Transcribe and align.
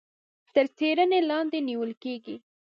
تر 0.55 0.65
څيړنې 0.77 1.19
لاندي 1.29 1.59
نيول 1.67 1.91
کېږي. 2.03 2.35